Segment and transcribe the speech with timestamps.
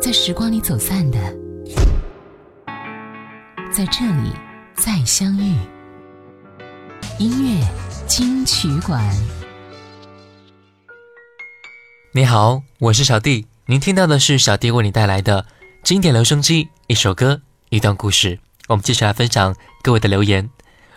[0.00, 1.18] 在时光里走散的，
[3.70, 4.32] 在这里
[4.74, 5.54] 再相遇。
[7.18, 7.62] 音乐
[8.06, 9.14] 金曲馆，
[12.12, 13.46] 你好，我是小弟。
[13.66, 15.44] 您听到的是小弟为你带来的
[15.84, 18.38] 经典留声机，一首歌，一段故事。
[18.68, 20.48] 我们继续来分享各位的留言。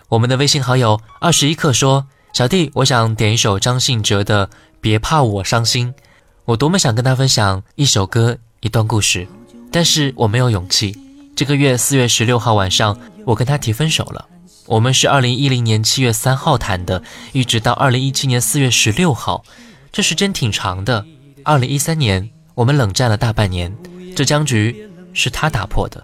[0.08, 4.48] 我们的微信好友二十一克说：“小弟，我想点一首张信哲的
[4.80, 5.94] 《别怕我伤心》。
[6.46, 9.27] 我多么想跟他分享一首歌。”一段故事，
[9.74, 10.97] 但是我没有勇气。
[11.36, 14.25] 这个月四月十六号晚上，我跟他提分手了。
[14.68, 19.43] 我们是二零一零年七月三号谈的，一直到二零一七年四月十六号，
[19.91, 21.05] 这时间挺长的。
[21.43, 23.75] 二零一三年，我们冷战了大半年，
[24.15, 26.02] 这僵局是他打破的。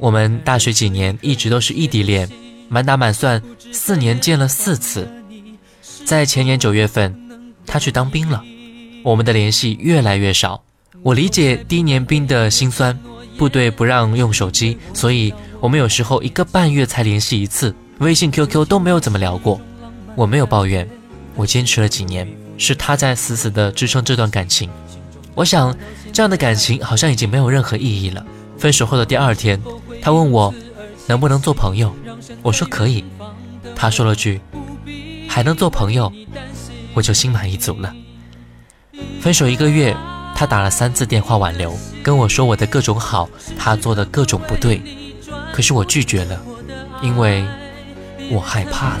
[0.00, 2.28] 我们大学几年一直都是异地恋，
[2.68, 3.40] 满打满算
[3.72, 5.08] 四年见了四次。
[6.04, 8.42] 在前年九月份，他去当兵了，
[9.04, 10.64] 我们的联系越来越少。
[11.02, 12.96] 我理解低年兵的辛酸，
[13.36, 19.60] 部队不让用手机，所以我们有时候一个半月才联系一次，微信、QQ 都没有怎么聊过。
[20.14, 20.88] 我没有抱怨，
[21.34, 24.70] 我坚持了几年，是他在死死的支撑这段感情。
[25.34, 25.76] 我想
[26.12, 28.24] 这样的感情好像已经没有任何意义了。
[28.56, 29.60] 分手后的第二天，
[30.00, 30.54] 他问我
[31.08, 31.92] 能不能做朋友，
[32.42, 33.04] 我说可以。
[33.74, 34.40] 他说了句
[35.28, 36.12] 还能做朋友，
[36.94, 37.92] 我就心满意足了。
[39.20, 39.96] 分手一个月。
[40.34, 44.80] 他打了三次电话挽留，跟我说我的各种好，他做的各种不对，
[45.52, 46.40] 可是我拒绝了，
[47.00, 47.44] 因为
[48.30, 49.00] 我害怕了。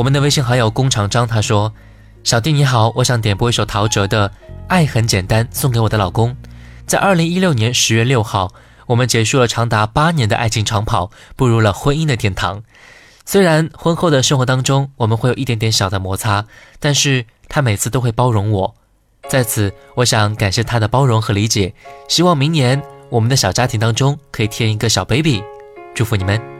[0.00, 1.74] 我们的微信好友工厂张他说
[2.24, 4.30] ：“小弟你好，我想点播一首陶喆的
[4.66, 6.34] 《爱很简单》，送给我的老公。
[6.86, 8.50] 在二零一六年十月六号，
[8.86, 12.62] 我们结束了长达八年的爱情长跑，步入了婚姻的殿堂。
[13.26, 16.46] 虽然婚后的生活当中我们会有一点点小的摩擦，
[16.78, 18.74] 但是他每次都会包容我。
[19.28, 21.74] 在此，我想感谢他的包容和理解。
[22.08, 25.44] 希望明年我们的小家庭当中可以添一个小 baby。
[25.94, 26.59] 祝福你们。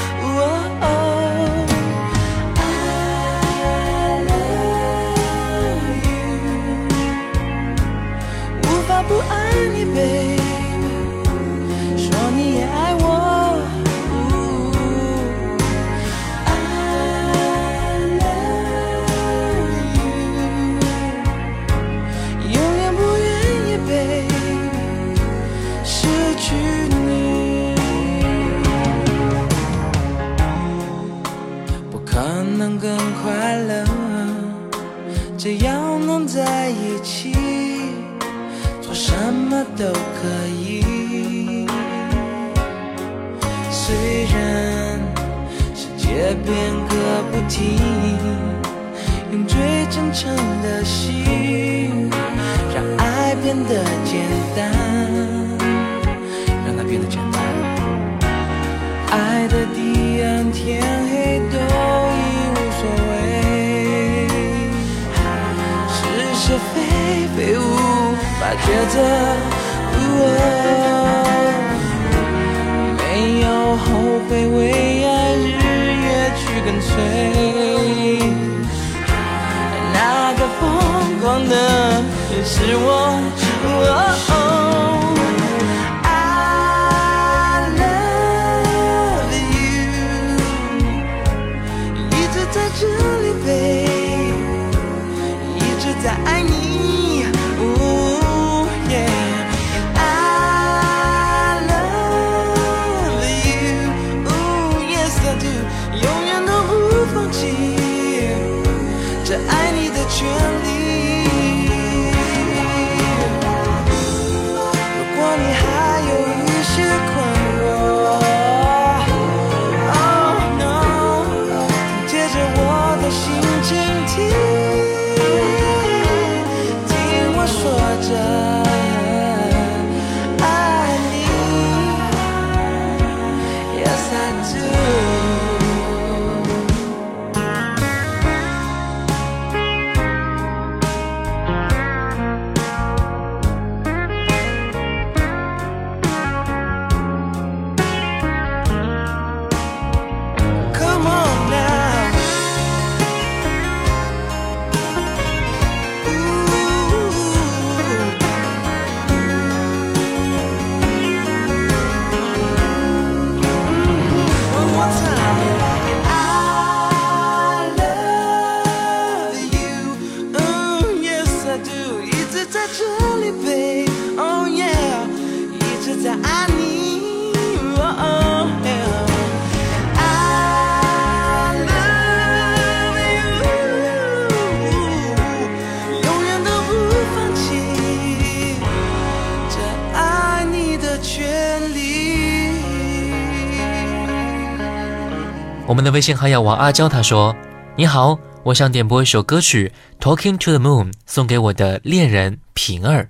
[195.91, 197.35] 微信好友王阿娇她说
[197.75, 199.71] ：“你好，我想点播一首歌曲
[200.03, 203.09] 《Talking to the Moon》，送给我的恋人平儿。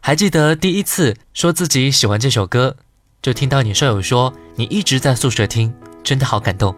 [0.00, 2.76] 还记得第一次说自己喜欢这首歌，
[3.22, 6.74] 就听到你舍友说你一直在宿舍听，真的好感动。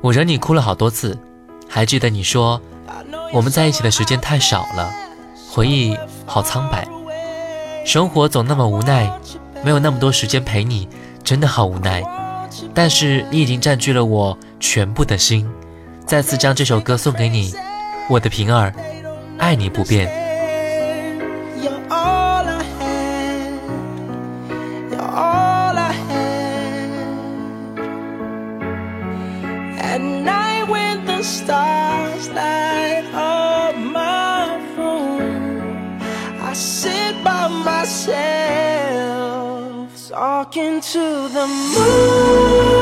[0.00, 1.18] 我惹你哭了好多次。
[1.68, 2.60] 还记得你说
[3.32, 4.92] 我们在一起的时间太少了，
[5.50, 6.86] 回忆好苍白，
[7.86, 9.10] 生活总那么无奈，
[9.64, 10.88] 没有那么多时间陪你，
[11.24, 12.02] 真的好无奈。”
[12.74, 15.48] 但是你已经占据了我全部的心，
[16.06, 17.54] 再次将这首歌送给你，
[18.08, 18.72] 我的平儿，
[19.38, 20.10] 爱你不变。
[40.52, 42.81] Talking to the moon,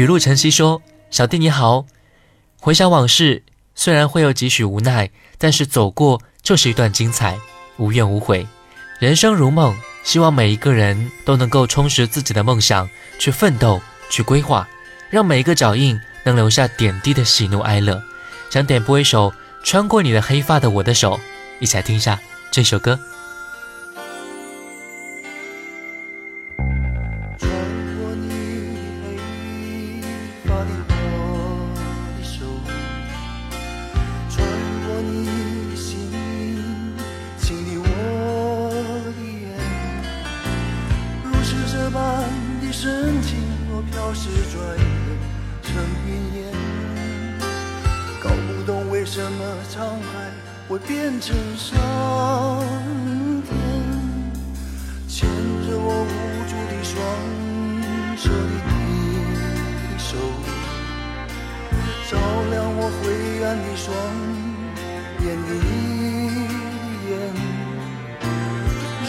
[0.00, 0.80] 雨露晨曦说
[1.12, 1.84] ：“小弟你好，
[2.58, 3.42] 回想往事，
[3.74, 7.38] 虽然会有几许无奈，但是走过就是一段精彩，
[7.76, 8.46] 无怨无悔。
[8.98, 12.88] 人生如梦，希望每一个人都能够充实自己的梦想，
[13.18, 13.78] 去奋斗，
[14.08, 14.66] 去规划，
[15.10, 18.02] 让每一个脚印能留下点滴的喜怒哀乐。
[18.48, 19.30] 想点播一首
[19.62, 21.16] 《穿过你的黑发的我的手》，
[21.58, 22.18] 一起来听一下
[22.50, 22.98] 这首歌。
[44.10, 44.84] 若是转眼
[45.62, 45.70] 成
[46.04, 46.50] 云烟，
[48.20, 49.38] 搞不懂为什么
[49.72, 50.32] 沧海
[50.68, 51.70] 会变成桑
[53.46, 53.54] 田。
[55.06, 56.12] 牵着我无
[56.48, 56.92] 助的双
[58.16, 58.74] 手的你
[59.96, 60.16] 手，
[62.10, 62.18] 照
[62.50, 63.14] 亮我灰
[63.44, 63.86] 暗的双
[65.20, 65.70] 眼的你
[66.58, 67.14] 的眼。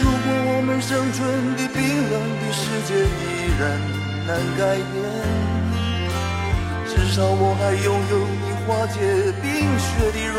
[0.06, 1.18] 果我们生存
[1.56, 3.62] 的冰冷的世界依然
[4.24, 5.02] 难改变，
[6.88, 8.94] 至少我还拥有你化解
[9.42, 9.46] 冰
[9.78, 10.38] 雪的容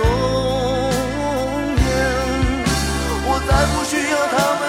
[1.75, 1.83] 颜。
[3.25, 4.62] 我再不需要他们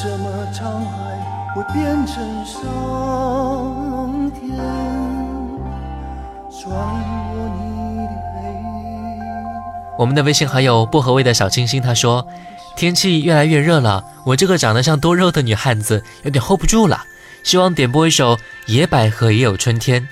[0.00, 4.56] 什么沧海会变成桑田，
[6.48, 6.70] 穿
[7.32, 9.20] 过你的背影。
[9.98, 12.24] 我们的微信好友薄荷味的小清新他说
[12.78, 17.02] ：“天气越来越热了，我这个长得像多肉的女汉子有点 hold 不住了，
[17.42, 18.36] 希望点播一首
[18.68, 20.02] 《野百合也有春天》。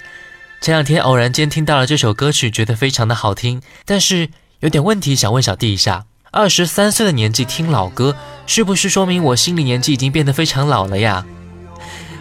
[0.61, 8.15] 前两天偶然间听到了这首歌曲，觉得非常的好听，但是有点问题想问小弟一下：二十三岁的年纪听老歌，
[8.47, 11.25] 是不是说明我心理年纪已经变得非常老了呀？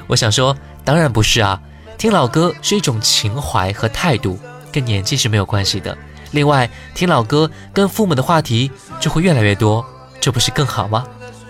[0.07, 0.55] 我想说，
[0.85, 1.59] 当然不是啊，
[1.97, 4.39] 听老歌是一种情怀和态度，
[4.71, 5.97] 跟年纪是没有关系的。
[6.31, 9.85] 另外，听老歌跟父母的话题就会越来越多，
[10.21, 11.05] 这不是更好吗？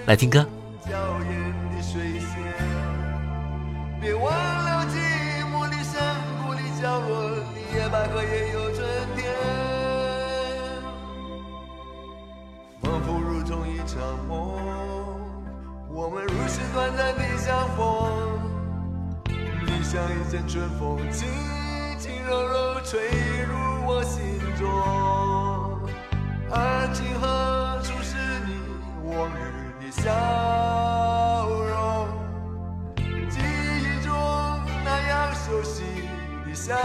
[0.07, 0.43] 来听歌。
[20.47, 21.27] 春风，轻
[21.97, 22.99] 轻柔柔吹
[23.47, 23.55] 入
[23.87, 24.65] 我心中。
[26.51, 28.55] 而今何处是你
[29.03, 30.03] 往日的笑
[31.67, 32.07] 容？
[33.29, 34.13] 记忆中
[34.83, 35.83] 那样熟悉
[36.45, 36.75] 的笑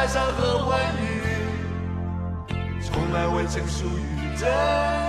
[0.00, 1.04] 爱上和欢愉；
[2.80, 4.48] 从来未曾属于真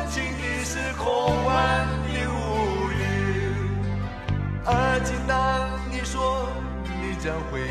[0.09, 2.99] 情的，是空幻的无语。
[4.65, 6.45] 而今当你说
[7.01, 7.61] 你将会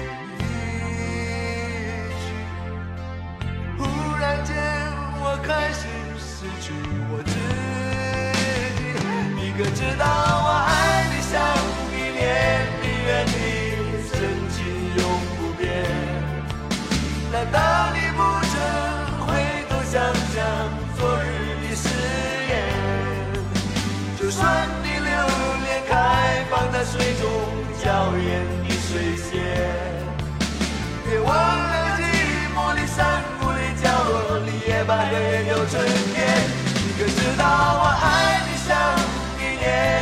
[35.70, 36.26] 春天。
[36.74, 37.44] 你可知道
[37.78, 38.74] 我爱你、想
[39.38, 39.99] 一年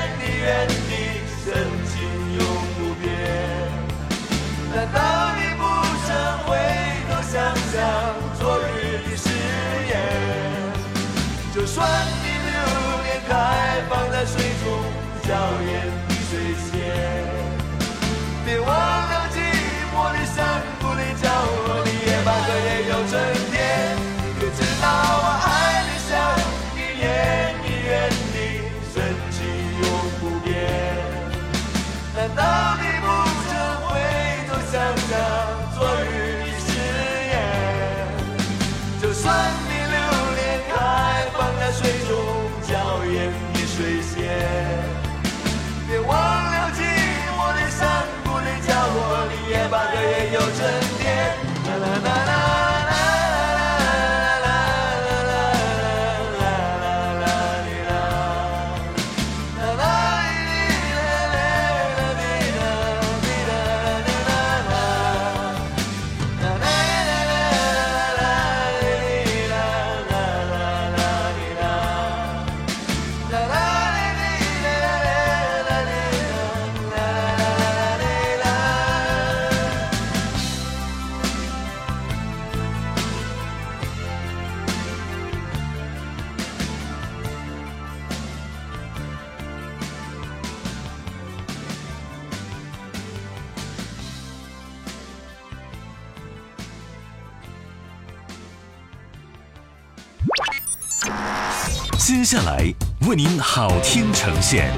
[103.08, 104.70] 为您好听呈现。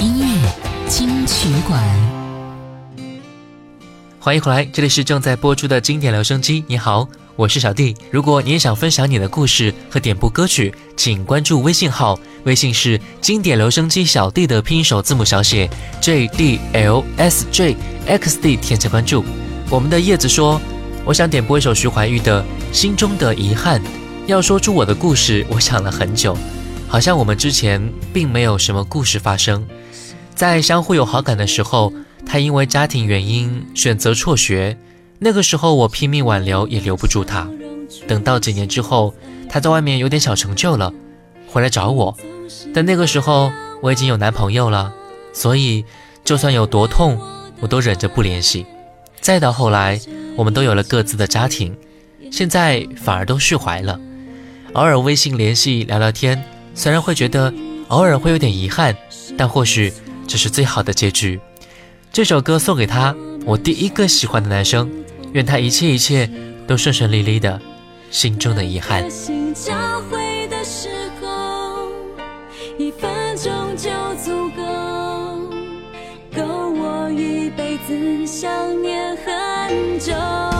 [0.00, 0.26] 音乐
[0.88, 1.80] 金曲馆，
[4.18, 6.64] 欢迎回来，这里是正在播出的经典留声机。
[6.66, 7.94] 你好，我是小弟。
[8.10, 15.70] 如果你也想分享你的故事和点播歌曲，请关注微信号，微信是经典留声机小弟的拼音首字母小写
[16.00, 17.76] J D L S J
[18.08, 19.24] X D，添加关注。
[19.70, 20.60] 我们的叶子说，
[21.04, 23.80] 我想点播一首徐怀钰的《心中的遗憾》。
[24.26, 26.36] 要说出我的故事，我想了很久，
[26.92, 29.66] 好像我们之前并没有什么故事发生。
[30.34, 31.90] 在相互有好感的时候，
[32.26, 34.76] 他因为家庭原因选择辍学，
[35.18, 37.48] 那个时候我拼命挽留也留不住他。
[38.06, 39.14] 等到几年之后，
[39.48, 40.92] 他在外面有点小成就了，
[41.46, 42.14] 回来找我，
[42.74, 43.50] 但那个时候
[43.80, 44.92] 我已经有男朋友了，
[45.32, 45.86] 所以
[46.22, 47.18] 就算有多痛，
[47.60, 48.66] 我都忍着不联系。
[49.18, 49.98] 再到后来，
[50.36, 51.74] 我们都有了各自的家庭，
[52.30, 53.98] 现在反而都释怀了。
[54.74, 56.42] 偶尔微信联系聊聊天，
[56.74, 57.52] 虽然会觉得
[57.88, 58.96] 偶尔会有点遗憾，
[59.36, 59.92] 但或许
[60.26, 61.38] 这是最好的结局。
[62.12, 64.90] 这首歌送给他，我第一个喜欢的男生，
[65.32, 66.28] 愿他一切一切
[66.66, 67.60] 都顺顺利利的。
[68.10, 69.04] 心中的遗憾。
[72.78, 73.90] 一分钟就
[74.22, 74.62] 足够，
[76.34, 78.50] 够我一辈子想
[78.82, 80.51] 念很久。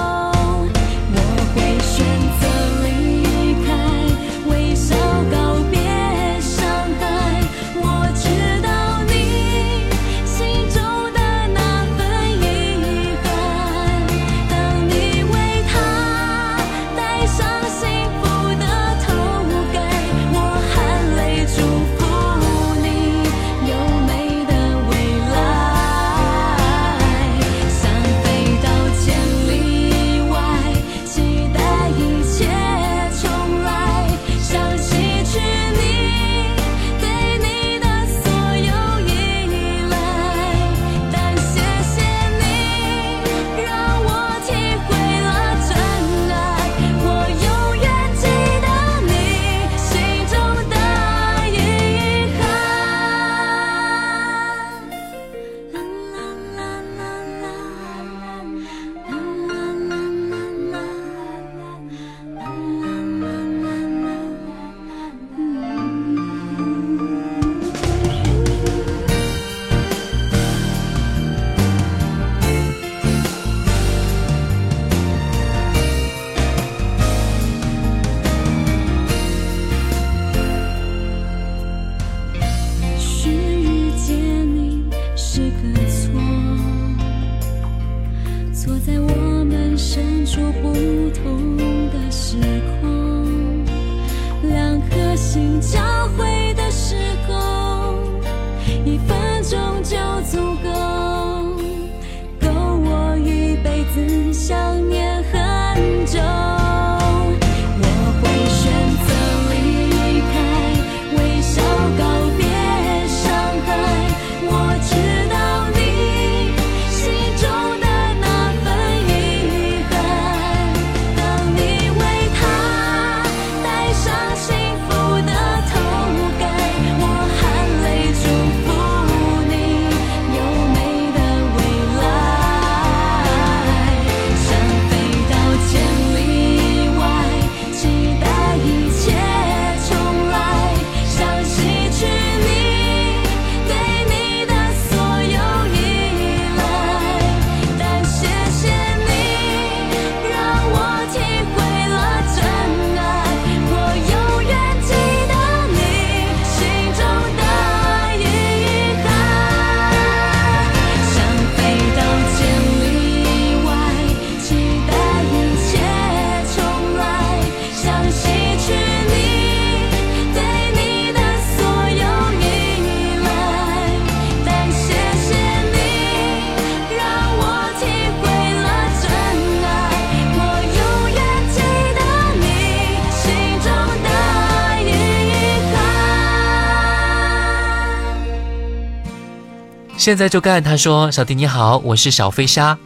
[190.02, 190.60] 现在就干！
[190.60, 192.76] 他说：“小弟你好，我是小飞虾，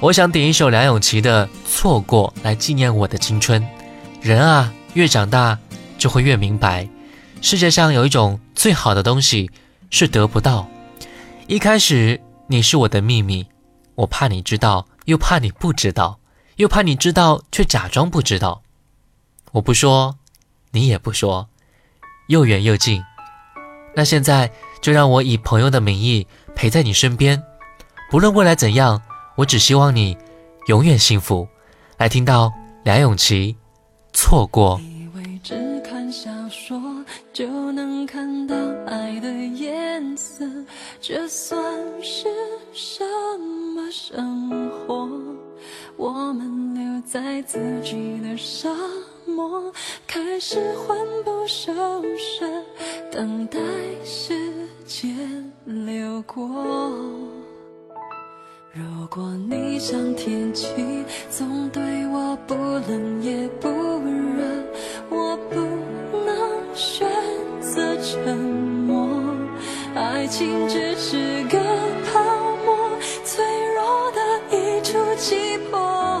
[0.00, 3.62] 我想点一首梁咏琪的《错过》来纪念我的青春。
[4.22, 5.58] 人啊，越长大
[5.98, 6.88] 就会越明白，
[7.42, 9.50] 世界上有一种最好的东西
[9.90, 10.66] 是得不到。
[11.48, 13.46] 一开始你是我的秘密，
[13.96, 16.18] 我怕你知道，又怕你不知道，
[16.56, 18.62] 又怕你知道却假装不知道。
[19.52, 20.16] 我不说，
[20.70, 21.50] 你也不说，
[22.28, 23.04] 又远又近。
[23.96, 24.50] 那现在
[24.84, 27.42] 就让我以朋友的名义陪在你身边，
[28.10, 29.00] 不论未来怎样，
[29.34, 30.14] 我只希望你
[30.66, 31.48] 永远幸福。
[31.96, 33.56] 来听到梁咏琪，
[34.12, 34.78] 错过。
[34.82, 36.78] 以为只看小说
[37.32, 38.54] 就能看到
[38.86, 40.44] 爱的颜色，
[41.00, 41.58] 这算
[42.02, 42.26] 是
[42.74, 43.02] 什
[43.74, 45.08] 么生活？
[45.96, 48.68] 我们留在自己的沙
[49.26, 49.72] 漠，
[50.06, 51.72] 开始魂不守
[52.16, 52.46] 舍，
[53.10, 53.58] 等待
[54.04, 54.34] 时
[54.84, 56.46] 间流过。
[58.72, 60.68] 如果你像天气，
[61.30, 64.44] 总对我不冷也不热，
[65.10, 65.60] 我不
[66.26, 67.08] 能选
[67.60, 69.08] 择沉默。
[69.94, 71.58] 爱情只是个
[72.12, 72.20] 泡
[72.64, 72.76] 沫，
[73.24, 76.20] 脆弱的一触即破，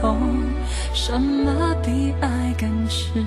[0.00, 0.16] 候，
[0.92, 3.24] 什么比爱更赤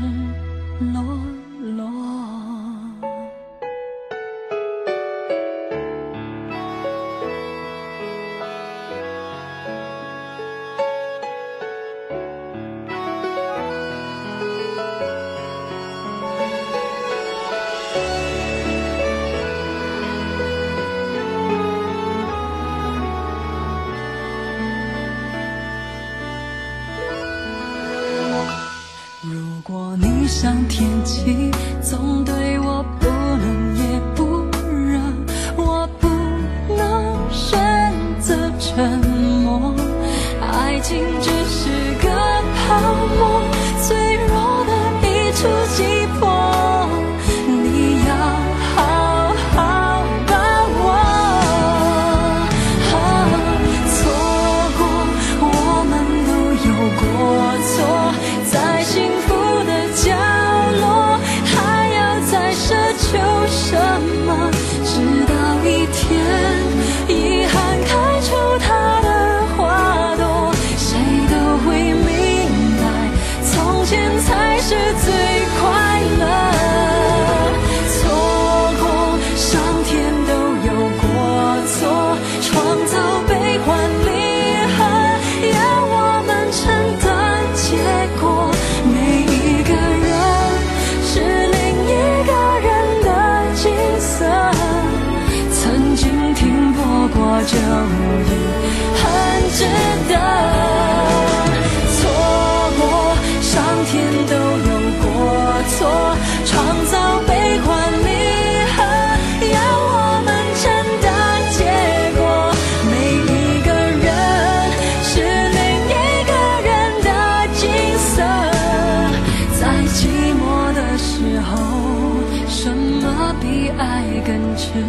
[123.77, 124.79] 爱更赤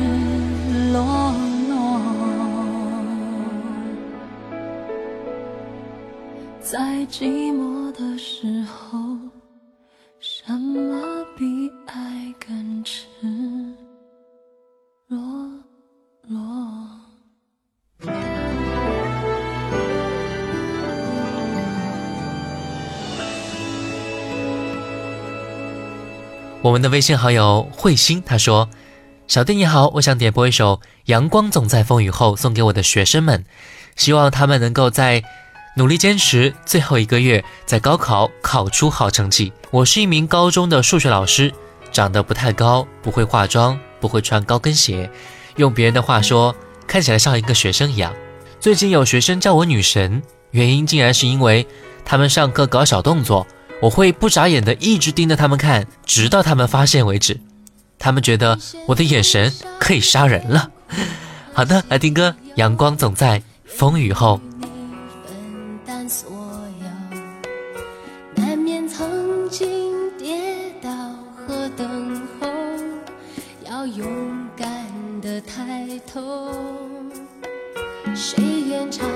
[0.92, 1.02] 裸
[1.68, 1.74] 裸？
[6.60, 8.98] 在寂寞的时候，
[10.18, 13.06] 什么比爱更赤
[15.08, 15.18] 裸？
[26.66, 28.68] 我们的微信好友慧心他说
[29.28, 33.44] ：“小弟你好，我想点播一首《阳光总在风雨后》送给我的学生们，
[33.94, 35.22] 希望他们能够在
[35.76, 39.52] 努力坚持最后一个月，在高考考出好成绩。
[39.70, 41.54] 我是一名高中的数学老师，
[41.92, 45.08] 长得不太高，不会化妆，不会穿高跟鞋，
[45.54, 46.52] 用别人的话说，
[46.88, 48.12] 看起来像一个学生一样。
[48.58, 51.64] 最近有学生叫我女神，原因竟然是因为
[52.04, 53.46] 他们上课搞小动作。”
[53.82, 57.38] 我会不眨眼的一直盯着他们看，直到他们发现为止。
[57.98, 60.70] 他们觉得我的眼神可以杀人了。
[61.52, 62.34] 好的，来听歌。
[62.56, 64.40] 阳光总在风雨后。
[68.34, 70.90] 难免曾经跌倒
[71.34, 72.48] 和等候，
[73.66, 74.06] 要勇
[74.56, 74.68] 敢
[75.20, 76.50] 的抬头。
[78.14, 79.06] 谁愿尝？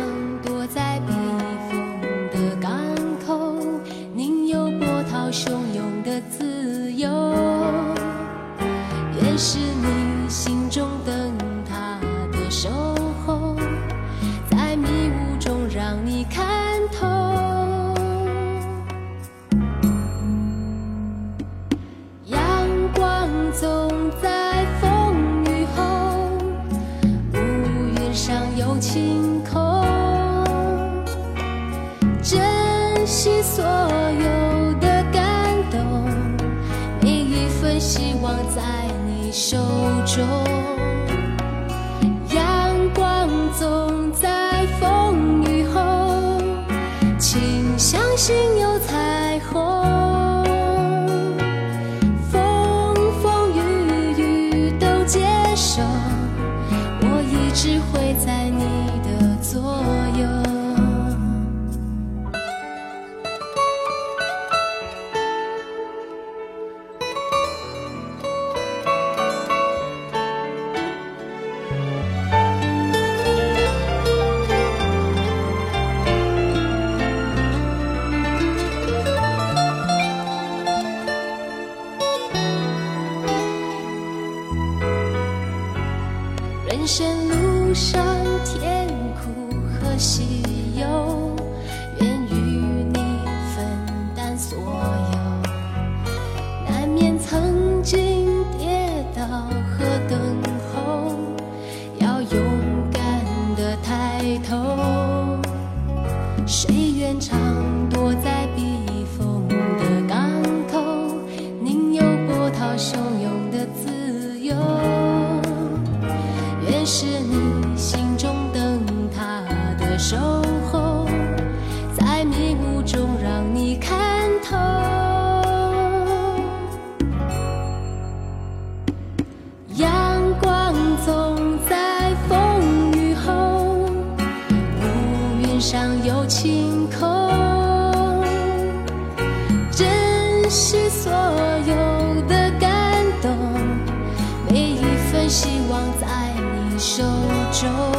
[147.60, 147.89] joy.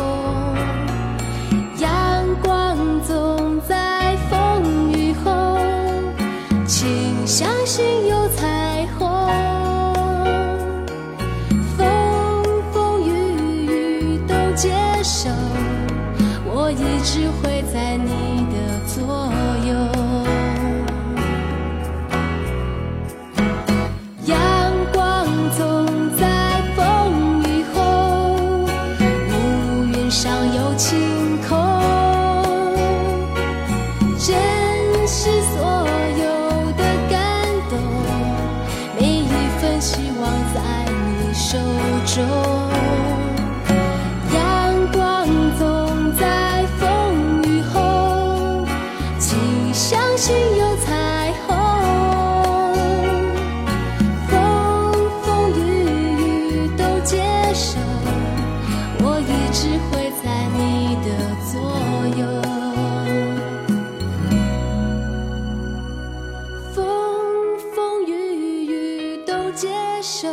[70.02, 70.28] 手，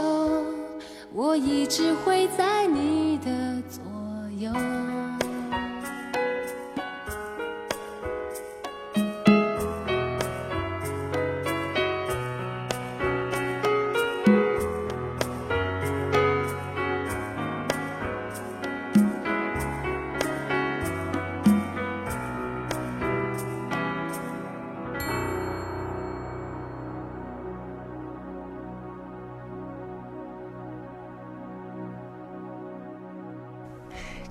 [1.12, 3.82] 我一直会在你的左
[4.38, 4.50] 右。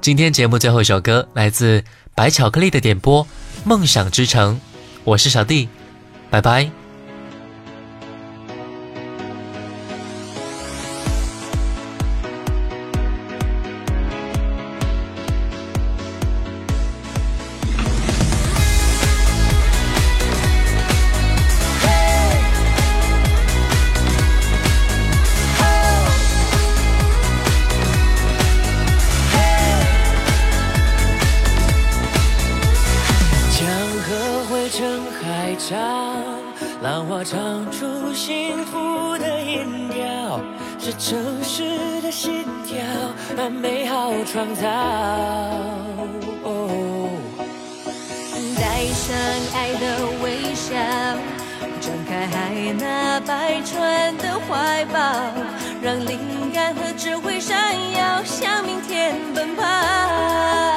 [0.08, 1.84] 今天节目最后一首歌来自
[2.16, 3.28] 白巧克力的点播，
[3.66, 4.58] 梦想之城，
[5.04, 5.68] 我是小弟，
[6.30, 6.72] 拜拜。
[36.82, 37.40] 浪花唱
[37.72, 40.40] 出幸福的音调，
[40.80, 42.78] 是城市的心跳，
[43.36, 44.64] 把美好创造。
[48.56, 49.16] 带上
[49.56, 50.76] 爱的微笑，
[51.82, 55.00] 张开海纳百川的怀抱，
[55.82, 57.58] 让灵感和智慧闪
[57.94, 60.77] 耀，向明天奔跑。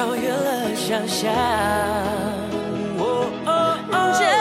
[0.00, 1.30] 超越了想象。
[2.96, 4.39] 哦哦